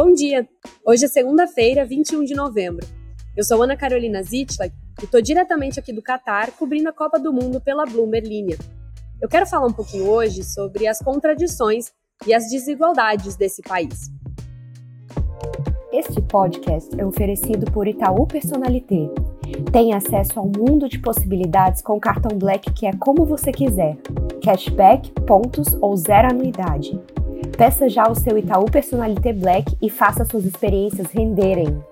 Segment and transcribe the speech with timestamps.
[0.00, 0.48] Bom dia!
[0.86, 2.86] Hoje é segunda-feira, 21 de novembro.
[3.36, 7.32] Eu sou Ana Carolina Zitlak e estou diretamente aqui do Catar cobrindo a Copa do
[7.32, 8.56] Mundo pela Bloomberg Linha.
[9.20, 11.90] Eu quero falar um pouquinho hoje sobre as contradições
[12.24, 14.08] e as desigualdades desse país.
[15.92, 19.10] Este podcast é oferecido por Itaú Personalité.
[19.72, 23.96] Tem acesso ao mundo de possibilidades com cartão Black que é como você quiser.
[24.44, 26.96] Cashback, pontos ou zero anuidade.
[27.56, 31.82] Peça já o seu Itaú Personalité Black e faça suas experiências renderem.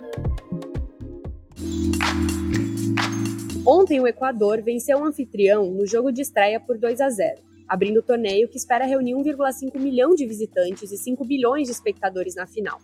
[3.66, 7.98] Ontem o Equador venceu o anfitrião no jogo de estreia por 2 a 0, abrindo
[7.98, 12.46] o torneio que espera reunir 1,5 milhão de visitantes e 5 bilhões de espectadores na
[12.46, 12.78] final.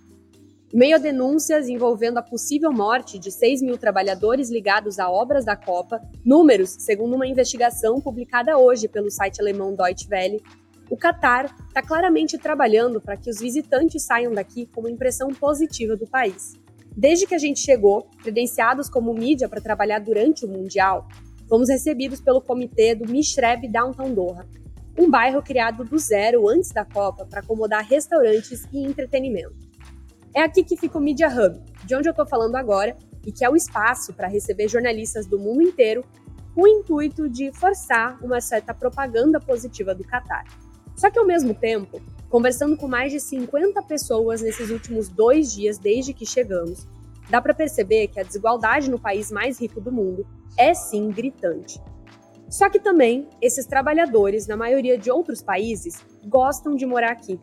[0.72, 5.54] Meio a denúncias envolvendo a possível morte de 6 mil trabalhadores ligados a obras da
[5.54, 10.42] Copa, números, segundo uma investigação publicada hoje pelo site alemão Deutsche Welle,
[10.92, 15.97] o Qatar está claramente trabalhando para que os visitantes saiam daqui com uma impressão positiva
[15.97, 16.53] do país.
[16.94, 21.08] Desde que a gente chegou, credenciados como mídia para trabalhar durante o Mundial,
[21.48, 24.47] fomos recebidos pelo comitê do Mishreb Downtown Doha,
[24.98, 29.56] um bairro criado do zero antes da Copa para acomodar restaurantes e entretenimento.
[30.34, 32.94] É aqui que fica o Media Hub, de onde eu estou falando agora,
[33.27, 36.05] e que é o espaço para receber jornalistas do mundo inteiro
[36.55, 40.44] com o intuito de forçar uma certa propaganda positiva do Qatar.
[41.03, 42.00] Só que ao mesmo tempo,
[42.31, 46.86] conversando com mais de 50 pessoas nesses últimos dois dias desde que chegamos,
[47.28, 50.25] dá para perceber que a desigualdade no país mais rico do mundo
[50.56, 51.83] é sim gritante.
[52.48, 57.37] Só que também esses trabalhadores, na maioria de outros países, gostam de morar aqui.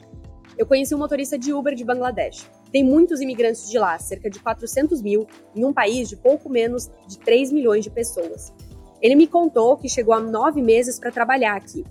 [0.57, 2.49] Eu conheci um motorista de Uber de Bangladesh.
[2.71, 6.89] Tem muitos imigrantes de lá, cerca de 400 mil, em um país de pouco menos
[7.09, 8.53] de 3 milhões de pessoas.
[9.01, 11.83] Ele me contou que chegou há nove meses para trabalhar aqui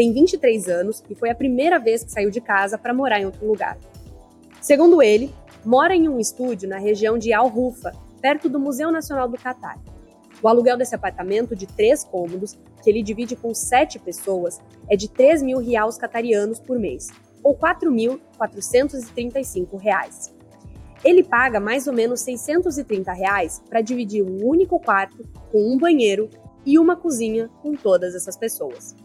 [0.00, 3.26] tem 23 anos e foi a primeira vez que saiu de casa para morar em
[3.26, 3.76] outro lugar.
[4.58, 5.30] Segundo ele,
[5.62, 9.78] mora em um estúdio na região de Al Rufa, perto do Museu Nacional do Catar.
[10.42, 15.06] O aluguel desse apartamento de três cômodos, que ele divide com sete pessoas, é de
[15.06, 17.08] 3 mil reais catarianos por mês,
[17.44, 20.34] ou 4.435 reais.
[21.04, 26.30] Ele paga mais ou menos 630 reais para dividir um único quarto com um banheiro
[26.64, 28.96] e uma cozinha com todas essas pessoas.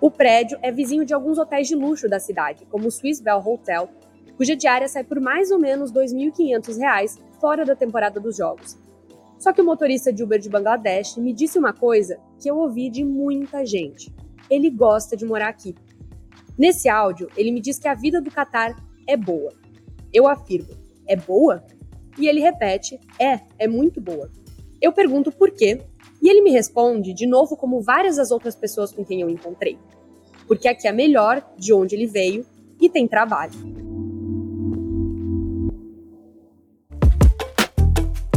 [0.00, 3.38] O prédio é vizinho de alguns hotéis de luxo da cidade, como o Swiss Bell
[3.38, 3.88] Hotel,
[4.34, 8.78] cuja diária sai por mais ou menos R$ 2.500 fora da temporada dos jogos.
[9.38, 12.88] Só que o motorista de Uber de Bangladesh me disse uma coisa que eu ouvi
[12.88, 14.10] de muita gente.
[14.48, 15.74] Ele gosta de morar aqui.
[16.58, 18.74] Nesse áudio, ele me diz que a vida do Catar
[19.06, 19.52] é boa.
[20.12, 20.74] Eu afirmo,
[21.06, 21.62] é boa?
[22.18, 24.30] E ele repete, é, é muito boa.
[24.80, 25.82] Eu pergunto por quê
[26.22, 29.78] e ele me responde, de novo, como várias das outras pessoas com quem eu encontrei.
[30.46, 32.44] Porque aqui é melhor de onde ele veio
[32.80, 33.52] e tem trabalho.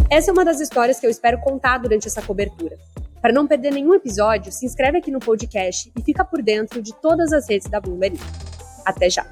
[0.09, 2.77] Essa é uma das histórias que eu espero contar durante essa cobertura.
[3.19, 6.93] Para não perder nenhum episódio, se inscreve aqui no podcast e fica por dentro de
[6.93, 8.19] todas as redes da Bloomberg.
[8.85, 9.25] Até já!